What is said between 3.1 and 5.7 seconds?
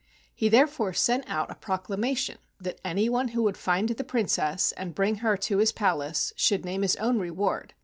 who would find the Princess and bring her to